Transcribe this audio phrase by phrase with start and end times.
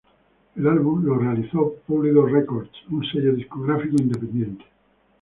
[0.55, 4.65] El álbum lo realizó Polydor Records, un sello discográfico independiente.